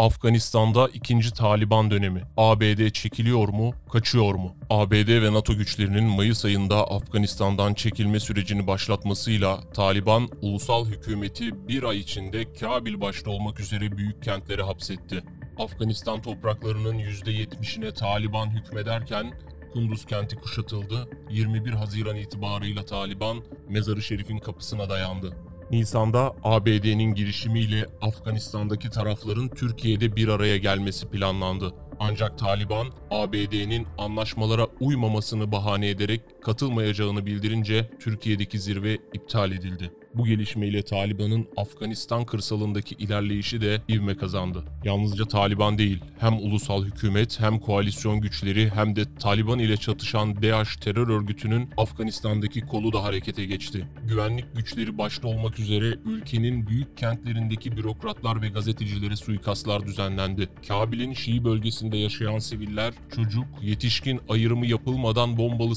Afganistan'da 0.00 0.88
ikinci 0.88 1.32
Taliban 1.32 1.90
dönemi. 1.90 2.22
ABD 2.36 2.90
çekiliyor 2.90 3.48
mu, 3.48 3.74
kaçıyor 3.92 4.34
mu? 4.34 4.56
ABD 4.70 5.22
ve 5.22 5.32
NATO 5.32 5.54
güçlerinin 5.54 6.04
Mayıs 6.04 6.44
ayında 6.44 6.90
Afganistan'dan 6.90 7.74
çekilme 7.74 8.20
sürecini 8.20 8.66
başlatmasıyla 8.66 9.60
Taliban 9.74 10.28
ulusal 10.42 10.86
hükümeti 10.86 11.68
bir 11.68 11.82
ay 11.82 11.98
içinde 11.98 12.52
Kabil 12.52 13.00
başta 13.00 13.30
olmak 13.30 13.60
üzere 13.60 13.96
büyük 13.96 14.22
kentleri 14.22 14.62
hapsetti. 14.62 15.22
Afganistan 15.58 16.22
topraklarının 16.22 16.98
%70'ine 16.98 17.94
Taliban 17.94 18.50
hükmederken 18.50 19.32
Kunduz 19.72 20.06
kenti 20.06 20.36
kuşatıldı. 20.36 21.08
21 21.30 21.70
Haziran 21.70 22.16
itibarıyla 22.16 22.84
Taliban 22.84 23.42
Mezarı 23.68 24.02
Şerif'in 24.02 24.38
kapısına 24.38 24.88
dayandı. 24.90 25.49
Nisan'da 25.70 26.32
ABD'nin 26.44 27.14
girişimiyle 27.14 27.86
Afganistan'daki 28.02 28.90
tarafların 28.90 29.48
Türkiye'de 29.48 30.16
bir 30.16 30.28
araya 30.28 30.56
gelmesi 30.56 31.08
planlandı. 31.08 31.74
Ancak 32.00 32.38
Taliban, 32.38 32.86
ABD'nin 33.10 33.86
anlaşmalara 33.98 34.66
uymamasını 34.80 35.52
bahane 35.52 35.88
ederek 35.88 36.20
katılmayacağını 36.40 37.26
bildirince 37.26 37.90
Türkiye'deki 38.00 38.58
zirve 38.58 38.98
iptal 39.14 39.52
edildi. 39.52 39.90
Bu 40.14 40.26
gelişmeyle 40.26 40.82
Taliban'ın 40.82 41.48
Afganistan 41.56 42.24
kırsalındaki 42.24 42.94
ilerleyişi 42.94 43.60
de 43.60 43.82
ivme 43.88 44.16
kazandı. 44.16 44.64
Yalnızca 44.84 45.24
Taliban 45.24 45.78
değil, 45.78 46.00
hem 46.18 46.34
ulusal 46.34 46.84
hükümet 46.84 47.40
hem 47.40 47.58
koalisyon 47.58 48.20
güçleri 48.20 48.70
hem 48.70 48.96
de 48.96 49.14
Taliban 49.14 49.58
ile 49.58 49.76
çatışan 49.76 50.42
DAEŞ 50.42 50.76
terör 50.76 51.08
örgütünün 51.08 51.70
Afganistan'daki 51.76 52.60
kolu 52.60 52.92
da 52.92 53.02
harekete 53.02 53.44
geçti. 53.44 53.86
Güvenlik 54.08 54.56
güçleri 54.56 54.98
başta 54.98 55.28
olmak 55.28 55.58
üzere 55.58 55.86
ülkenin 56.04 56.66
büyük 56.66 56.96
kentlerindeki 56.96 57.76
bürokratlar 57.76 58.42
ve 58.42 58.48
gazetecilere 58.48 59.16
suikastlar 59.16 59.86
düzenlendi. 59.86 60.48
Kabil'in 60.68 61.12
Şii 61.12 61.44
bölgesinde 61.44 61.96
yaşayan 61.96 62.38
siviller, 62.38 62.94
çocuk, 63.16 63.46
yetişkin 63.62 64.20
ayrımı 64.28 64.66
yapılmadan 64.66 65.36
bombalı 65.36 65.76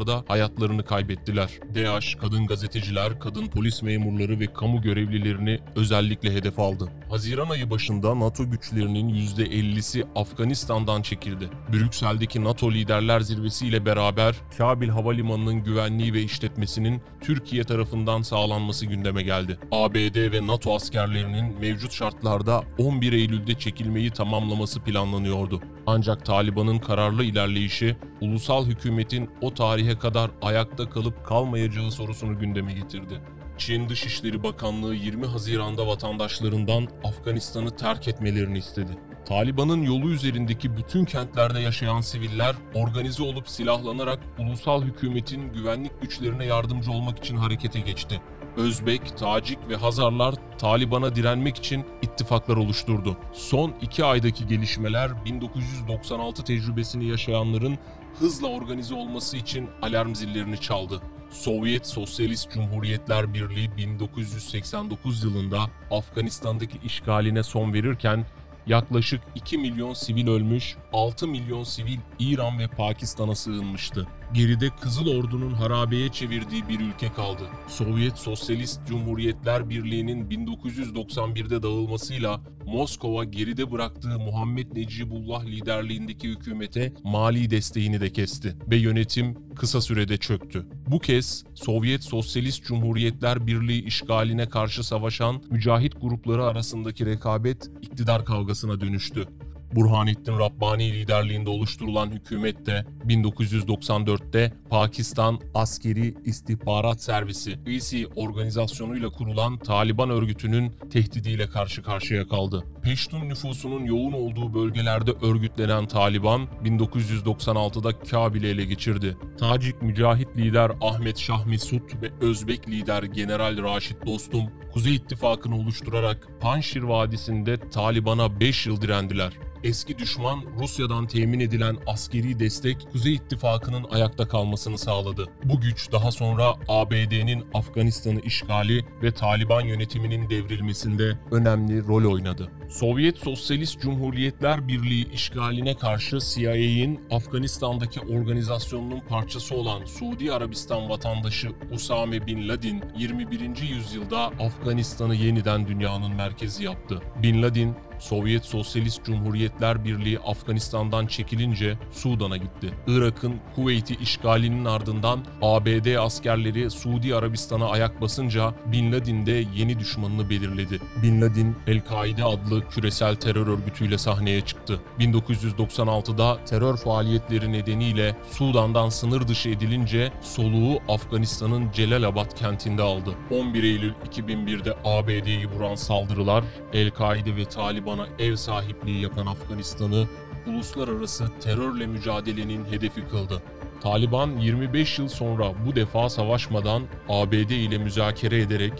saldırılarda 0.00 0.24
hayatlarını 0.28 0.84
kaybettiler. 0.84 1.50
DAEŞ, 1.74 2.14
kadın 2.14 2.46
gazeteciler, 2.46 3.20
kadın 3.20 3.46
polis 3.46 3.82
memurları 3.82 4.40
ve 4.40 4.52
kamu 4.52 4.82
görevlilerini 4.82 5.58
özellikle 5.76 6.34
hedef 6.34 6.58
aldı. 6.58 6.88
Haziran 7.10 7.50
ayı 7.50 7.70
başında 7.70 8.20
NATO 8.20 8.50
güçlerinin 8.50 9.08
%50'si 9.08 10.04
Afganistan'dan 10.14 11.02
çekildi. 11.02 11.48
Brüksel'deki 11.72 12.44
NATO 12.44 12.72
Liderler 12.72 13.20
Zirvesi 13.20 13.66
ile 13.66 13.86
beraber 13.86 14.34
Kabil 14.58 14.88
Havalimanı'nın 14.88 15.64
güvenliği 15.64 16.12
ve 16.12 16.22
işletmesinin 16.22 17.02
Türkiye 17.20 17.64
tarafından 17.64 18.22
sağlanması 18.22 18.86
gündeme 18.86 19.22
geldi. 19.22 19.58
ABD 19.72 20.32
ve 20.32 20.46
NATO 20.46 20.74
askerlerinin 20.74 21.60
mevcut 21.60 21.92
şartlarda 21.92 22.64
11 22.78 23.12
Eylül'de 23.12 23.54
çekilmeyi 23.54 24.10
tamamlaması 24.10 24.80
planlanıyordu. 24.80 25.62
Ancak 25.86 26.24
Taliban'ın 26.24 26.78
kararlı 26.78 27.24
ilerleyişi 27.24 27.96
ulusal 28.20 28.66
hükümetin 28.66 29.30
o 29.40 29.54
tarihe 29.54 29.89
kadar 29.98 30.30
ayakta 30.42 30.90
kalıp 30.90 31.24
kalmayacağı 31.24 31.90
sorusunu 31.90 32.38
gündeme 32.38 32.72
getirdi. 32.72 33.20
Çin 33.58 33.88
Dışişleri 33.88 34.42
Bakanlığı 34.42 34.94
20 34.94 35.26
Haziran'da 35.26 35.86
vatandaşlarından 35.86 36.88
Afganistan'ı 37.04 37.76
terk 37.76 38.08
etmelerini 38.08 38.58
istedi. 38.58 38.98
Taliban'ın 39.24 39.82
yolu 39.82 40.10
üzerindeki 40.10 40.76
bütün 40.76 41.04
kentlerde 41.04 41.60
yaşayan 41.60 42.00
siviller 42.00 42.54
organize 42.74 43.22
olup 43.22 43.48
silahlanarak 43.48 44.18
ulusal 44.38 44.82
hükümetin 44.82 45.52
güvenlik 45.52 46.02
güçlerine 46.02 46.44
yardımcı 46.44 46.92
olmak 46.92 47.18
için 47.18 47.36
harekete 47.36 47.80
geçti. 47.80 48.20
Özbek, 48.56 49.18
Tacik 49.18 49.58
ve 49.68 49.76
Hazarlar 49.76 50.34
Taliban'a 50.58 51.14
direnmek 51.14 51.56
için 51.56 51.84
ittifaklar 52.02 52.56
oluşturdu. 52.56 53.16
Son 53.32 53.74
iki 53.82 54.04
aydaki 54.04 54.46
gelişmeler 54.46 55.24
1996 55.24 56.44
tecrübesini 56.44 57.08
yaşayanların 57.08 57.78
hızla 58.18 58.48
organize 58.48 58.94
olması 58.94 59.36
için 59.36 59.68
alarm 59.82 60.14
zillerini 60.14 60.60
çaldı. 60.60 61.00
Sovyet 61.30 61.86
Sosyalist 61.86 62.50
Cumhuriyetler 62.50 63.34
Birliği 63.34 63.76
1989 63.76 65.24
yılında 65.24 65.70
Afganistan'daki 65.90 66.78
işgaline 66.84 67.42
son 67.42 67.72
verirken 67.72 68.26
yaklaşık 68.66 69.20
2 69.34 69.58
milyon 69.58 69.94
sivil 69.94 70.28
ölmüş, 70.28 70.76
6 70.92 71.28
milyon 71.28 71.64
sivil 71.64 71.98
İran 72.18 72.58
ve 72.58 72.68
Pakistan'a 72.68 73.34
sığınmıştı. 73.34 74.06
Geride 74.34 74.70
Kızıl 74.80 75.06
Ordu'nun 75.06 75.52
harabeye 75.52 76.08
çevirdiği 76.08 76.68
bir 76.68 76.80
ülke 76.80 77.12
kaldı. 77.12 77.42
Sovyet 77.68 78.18
Sosyalist 78.18 78.86
Cumhuriyetler 78.86 79.70
Birliği'nin 79.70 80.30
1991'de 80.30 81.62
dağılmasıyla 81.62 82.40
Moskova 82.66 83.24
geride 83.24 83.70
bıraktığı 83.70 84.18
Muhammed 84.18 84.76
Necibullah 84.76 85.44
liderliğindeki 85.44 86.28
hükümete 86.28 86.92
mali 87.04 87.50
desteğini 87.50 88.00
de 88.00 88.12
kesti 88.12 88.56
ve 88.70 88.76
yönetim 88.76 89.54
kısa 89.54 89.80
sürede 89.80 90.16
çöktü. 90.16 90.66
Bu 90.86 90.98
kez 90.98 91.44
Sovyet 91.54 92.04
Sosyalist 92.04 92.64
Cumhuriyetler 92.64 93.46
Birliği 93.46 93.84
işgaline 93.84 94.48
karşı 94.48 94.84
savaşan 94.84 95.42
mücahit 95.50 96.00
grupları 96.00 96.44
arasındaki 96.44 97.06
rekabet 97.06 97.70
iktidar 97.82 98.24
kavgasına 98.24 98.80
dönüştü. 98.80 99.28
Burhanettin 99.74 100.38
Rabbani 100.38 100.92
liderliğinde 100.92 101.50
oluşturulan 101.50 102.10
hükümet 102.10 102.66
de 102.66 102.84
1994'te 103.06 104.52
Pakistan 104.70 105.40
Askeri 105.54 106.14
İstihbarat 106.24 107.02
Servisi 107.02 107.58
ISI 107.66 108.06
organizasyonuyla 108.06 109.08
kurulan 109.08 109.58
Taliban 109.58 110.10
örgütünün 110.10 110.72
tehdidiyle 110.92 111.48
karşı 111.48 111.82
karşıya 111.82 112.28
kaldı. 112.28 112.64
Peştun 112.82 113.28
nüfusunun 113.28 113.84
yoğun 113.84 114.12
olduğu 114.12 114.54
bölgelerde 114.54 115.10
örgütlenen 115.22 115.86
Taliban 115.86 116.48
1996'da 116.64 117.98
Kabil'i 117.98 118.46
ele 118.46 118.64
geçirdi. 118.64 119.16
Tacik 119.38 119.82
mücahit 119.82 120.36
lider 120.36 120.72
Ahmet 120.80 121.18
Şah 121.18 121.46
Mesut 121.46 122.02
ve 122.02 122.10
Özbek 122.20 122.68
lider 122.68 123.02
General 123.02 123.62
Raşit 123.62 124.06
Dostum 124.06 124.44
Kuzey 124.72 124.94
İttifakı'nı 124.94 125.56
oluşturarak 125.56 126.28
Panşir 126.40 126.82
Vadisi'nde 126.82 127.70
Taliban'a 127.70 128.40
5 128.40 128.66
yıl 128.66 128.80
direndiler. 128.80 129.32
Eski 129.64 129.98
düşman 129.98 130.44
Rusya'dan 130.60 131.06
temin 131.06 131.40
edilen 131.40 131.76
askeri 131.86 132.38
destek 132.38 132.92
Kuzey 132.92 133.14
İttifakı'nın 133.14 133.84
ayakta 133.90 134.28
kalmasını 134.28 134.78
sağladı. 134.78 135.26
Bu 135.44 135.60
güç 135.60 135.92
daha 135.92 136.12
sonra 136.12 136.54
ABD'nin 136.68 137.44
Afganistan'ı 137.54 138.20
işgali 138.20 138.84
ve 139.02 139.12
Taliban 139.12 139.60
yönetiminin 139.60 140.30
devrilmesinde 140.30 141.18
önemli 141.30 141.86
rol 141.86 142.12
oynadı. 142.12 142.50
Sovyet 142.70 143.18
Sosyalist 143.18 143.80
Cumhuriyetler 143.80 144.68
Birliği 144.68 145.12
işgaline 145.12 145.76
karşı 145.76 146.18
CIA'in 146.20 147.00
Afganistan'daki 147.10 148.00
organizasyonunun 148.00 149.00
parçası 149.00 149.54
olan 149.54 149.84
Suudi 149.84 150.32
Arabistan 150.32 150.88
vatandaşı 150.88 151.48
Usame 151.72 152.26
Bin 152.26 152.48
Laden 152.48 152.82
21. 152.98 153.40
yüzyılda 153.62 154.18
Afganistan'ı 154.18 155.14
yeniden 155.14 155.68
dünyanın 155.68 156.14
merkezi 156.14 156.64
yaptı. 156.64 157.02
Bin 157.22 157.42
Laden 157.42 157.74
Sovyet 158.00 158.44
Sosyalist 158.44 159.04
Cumhuriyetler 159.04 159.84
Birliği 159.84 160.18
Afganistan'dan 160.18 161.06
çekilince 161.06 161.78
Sudan'a 161.92 162.36
gitti. 162.36 162.74
Irak'ın 162.86 163.34
Kuveyt'i 163.54 163.94
işgalinin 163.94 164.64
ardından 164.64 165.20
ABD 165.42 165.96
askerleri 165.96 166.70
Suudi 166.70 167.14
Arabistan'a 167.14 167.68
ayak 167.68 168.00
basınca 168.00 168.54
Bin 168.66 168.92
Laden 168.92 169.26
de 169.26 169.44
yeni 169.56 169.78
düşmanını 169.78 170.30
belirledi. 170.30 170.80
Bin 171.02 171.22
Laden, 171.22 171.54
El-Kaide 171.66 172.24
adlı 172.24 172.68
küresel 172.68 173.14
terör 173.14 173.46
örgütüyle 173.46 173.98
sahneye 173.98 174.40
çıktı. 174.40 174.80
1996'da 174.98 176.44
terör 176.44 176.76
faaliyetleri 176.76 177.52
nedeniyle 177.52 178.16
Sudan'dan 178.30 178.88
sınır 178.88 179.28
dışı 179.28 179.48
edilince 179.48 180.12
soluğu 180.22 180.78
Afganistan'ın 180.88 181.72
Celalabad 181.72 182.38
kentinde 182.38 182.82
aldı. 182.82 183.14
11 183.30 183.62
Eylül 183.62 183.92
2001'de 183.92 184.74
ABD'yi 184.84 185.46
vuran 185.46 185.74
saldırılar, 185.74 186.44
El-Kaide 186.72 187.36
ve 187.36 187.44
Taliban'a 187.90 188.08
ev 188.18 188.36
sahipliği 188.36 189.02
yapan 189.02 189.26
Afganistan'ı 189.26 190.06
uluslararası 190.46 191.30
terörle 191.40 191.86
mücadelenin 191.86 192.64
hedefi 192.64 193.08
kıldı. 193.08 193.42
Taliban 193.80 194.36
25 194.36 194.98
yıl 194.98 195.08
sonra 195.08 195.52
bu 195.66 195.76
defa 195.76 196.08
savaşmadan 196.08 196.82
ABD 197.08 197.50
ile 197.50 197.78
müzakere 197.78 198.40
ederek 198.40 198.72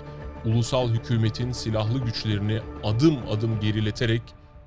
ulusal 0.44 0.88
hükümetin 0.88 1.52
silahlı 1.52 1.98
güçlerini 1.98 2.60
adım 2.84 3.18
adım 3.30 3.60
gerileterek 3.60 4.22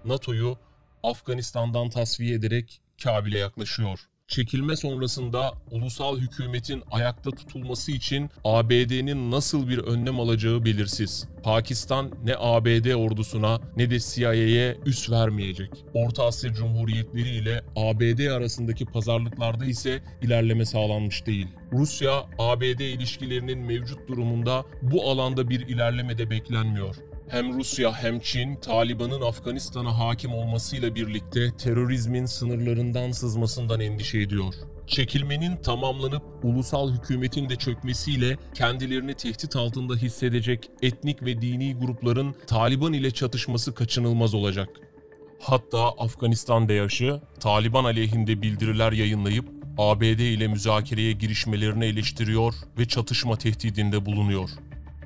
NATO'yu 0.05 0.57
Afganistan'dan 1.03 1.89
tasfiye 1.89 2.35
ederek 2.35 2.81
Kabil'e 3.03 3.37
yaklaşıyor. 3.39 3.99
Çekilme 4.27 4.75
sonrasında 4.75 5.53
ulusal 5.71 6.17
hükümetin 6.19 6.83
ayakta 6.91 7.31
tutulması 7.31 7.91
için 7.91 8.29
ABD'nin 8.43 9.31
nasıl 9.31 9.69
bir 9.69 9.77
önlem 9.77 10.19
alacağı 10.19 10.65
belirsiz. 10.65 11.27
Pakistan 11.43 12.11
ne 12.23 12.35
ABD 12.37 12.93
ordusuna 12.93 13.59
ne 13.77 13.89
de 13.89 13.99
CIA'ye 13.99 14.77
üs 14.85 15.11
vermeyecek. 15.11 15.69
Orta 15.93 16.25
Asya 16.25 16.53
Cumhuriyetleri 16.53 17.29
ile 17.29 17.61
ABD 17.75 18.27
arasındaki 18.27 18.85
pazarlıklarda 18.85 19.65
ise 19.65 20.03
ilerleme 20.21 20.65
sağlanmış 20.65 21.25
değil. 21.25 21.47
Rusya-ABD 21.71 22.79
ilişkilerinin 22.79 23.59
mevcut 23.59 24.07
durumunda 24.07 24.65
bu 24.81 25.09
alanda 25.09 25.49
bir 25.49 25.67
ilerleme 25.67 26.17
de 26.17 26.29
beklenmiyor. 26.29 26.95
Hem 27.33 27.53
Rusya 27.53 27.93
hem 27.93 28.19
Çin, 28.19 28.55
Taliban'ın 28.55 29.21
Afganistan'a 29.21 29.99
hakim 29.99 30.33
olmasıyla 30.33 30.95
birlikte 30.95 31.57
terörizmin 31.57 32.25
sınırlarından 32.25 33.11
sızmasından 33.11 33.79
endişe 33.79 34.19
ediyor. 34.19 34.53
Çekilmenin 34.87 35.57
tamamlanıp 35.57 36.23
ulusal 36.43 36.91
hükümetin 36.93 37.49
de 37.49 37.55
çökmesiyle 37.55 38.37
kendilerini 38.53 39.13
tehdit 39.13 39.55
altında 39.55 39.95
hissedecek 39.95 40.69
etnik 40.81 41.23
ve 41.23 41.41
dini 41.41 41.75
grupların 41.75 42.35
Taliban 42.47 42.93
ile 42.93 43.11
çatışması 43.11 43.73
kaçınılmaz 43.73 44.33
olacak. 44.33 44.69
Hatta 45.39 45.89
Afganistan 45.89 46.69
DAEŞ'ı 46.69 47.21
Taliban 47.39 47.83
aleyhinde 47.83 48.41
bildiriler 48.41 48.91
yayınlayıp 48.91 49.45
ABD 49.77 50.19
ile 50.19 50.47
müzakereye 50.47 51.11
girişmelerini 51.11 51.85
eleştiriyor 51.85 52.53
ve 52.79 52.87
çatışma 52.87 53.37
tehdidinde 53.37 54.05
bulunuyor. 54.05 54.49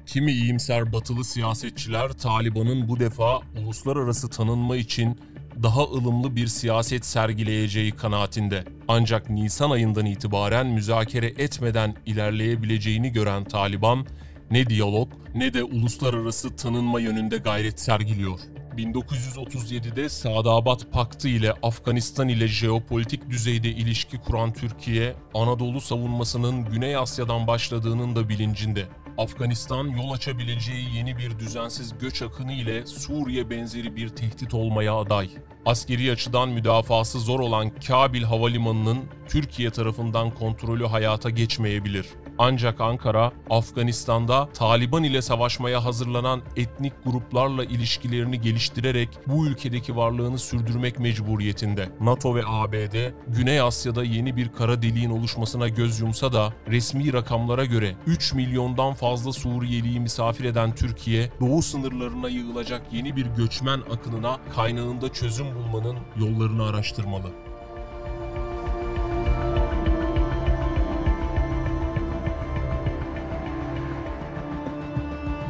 Kimi 0.08 0.32
iyimser 0.32 0.94
batılı 0.94 1.24
siyasetçiler 1.24 2.14
Taliban'ın 2.14 2.90
bu 2.90 3.00
defa 3.00 3.42
uluslararası 3.62 4.30
tanınma 4.30 4.76
için 4.76 5.20
daha 5.64 5.84
ılımlı 5.84 6.36
bir 6.36 6.48
siyaset 6.48 7.06
sergileyeceği 7.06 7.92
kanaatinde. 7.92 8.64
Ancak 8.88 9.30
Nisan 9.30 9.72
ayından 9.72 10.06
itibaren 10.06 10.68
müzakere 10.68 11.28
etmeden 11.28 11.96
ilerleyebileceğini 12.06 13.12
gören 13.12 13.44
Taliban 13.44 14.06
ne 14.52 14.68
diyalog 14.68 15.12
ne 15.36 15.54
de 15.54 15.64
uluslararası 15.64 16.56
tanınma 16.56 17.00
yönünde 17.00 17.38
gayret 17.38 17.80
sergiliyor. 17.80 18.40
1937'de 18.78 20.10
Sadabat 20.10 20.92
Paktı 20.92 21.28
ile 21.28 21.52
Afganistan 21.52 22.28
ile 22.28 22.48
jeopolitik 22.48 23.30
düzeyde 23.30 23.70
ilişki 23.70 24.18
kuran 24.18 24.54
Türkiye, 24.54 25.14
Anadolu 25.34 25.82
savunmasının 25.82 26.66
Güney 26.66 26.96
Asya'dan 26.96 27.48
başladığının 27.48 28.16
da 28.16 28.30
bilincinde. 28.30 28.86
Afganistan 29.18 29.88
yol 29.88 30.12
açabileceği 30.12 30.96
yeni 30.96 31.18
bir 31.18 31.40
düzensiz 31.40 31.98
göç 32.00 32.22
akını 32.22 32.54
ile 32.54 32.86
Suriye 32.86 33.50
benzeri 33.50 33.96
bir 33.96 34.10
tehdit 34.10 34.54
olmaya 34.54 34.96
aday. 34.96 35.30
Askeri 35.66 36.12
açıdan 36.12 36.50
müdafası 36.50 37.20
zor 37.20 37.40
olan 37.40 37.72
Kabil 37.88 38.24
Havalimanı'nın 38.24 39.00
Türkiye 39.30 39.72
tarafından 39.72 40.34
kontrolü 40.34 40.86
hayata 40.86 41.30
geçmeyebilir. 41.30 42.06
Ancak 42.40 42.82
Ankara, 42.82 43.32
Afganistan'da 43.50 44.50
Taliban 44.54 45.04
ile 45.04 45.22
savaşmaya 45.22 45.86
hazırlanan 45.86 46.42
etnik 46.56 46.94
gruplarla 47.06 47.64
ilişkilerini 47.64 48.42
geliştirerek 48.42 49.10
bu 49.28 49.48
ülkedeki 49.48 49.96
varlığını 49.96 50.38
sürdürmek 50.38 51.00
mecburiyetinde. 51.00 51.90
NATO 52.02 52.36
ve 52.36 52.42
ABD, 52.46 53.12
Güney 53.28 53.62
Asya'da 53.62 54.04
yeni 54.04 54.36
bir 54.36 54.54
kara 54.54 54.82
deliğin 54.82 55.10
oluşmasına 55.10 55.68
göz 55.68 56.00
yumsa 56.00 56.34
da 56.34 56.54
resmi 56.68 57.14
rakamlara 57.14 57.66
göre 57.66 57.96
3 58.08 58.34
milyondan 58.34 58.94
fazla 58.94 59.34
Suriyeliyi 59.34 60.00
misafir 60.00 60.46
eden 60.46 60.76
Türkiye, 60.76 61.30
doğu 61.40 61.62
sınırlarına 61.62 62.30
yığılacak 62.30 62.82
yeni 62.92 63.16
bir 63.16 63.26
göçmen 63.26 63.80
akınına 63.80 64.38
kaynağında 64.56 65.14
çözüm 65.14 65.48
bulmanın 65.56 65.98
yollarını 66.20 66.64
araştırmalı. 66.66 67.47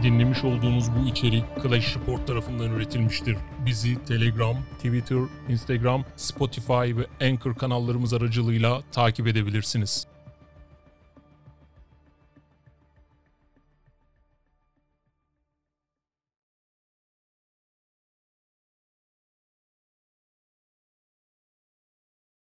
Dinlemiş 0.04 0.44
olduğunuz 0.44 0.86
bu 0.92 1.10
içerik 1.10 1.44
Clash 1.64 1.96
Report 1.98 2.28
tarafından 2.28 2.72
üretilmiştir. 2.72 3.38
Bizi 3.66 4.06
Telegram, 4.06 4.56
Twitter, 4.76 5.20
Instagram, 5.50 6.06
Spotify 6.16 6.74
ve 6.74 7.28
Anchor 7.28 7.56
kanallarımız 7.56 8.14
aracılığıyla 8.14 8.82
takip 8.92 9.28
edebilirsiniz. 9.28 10.08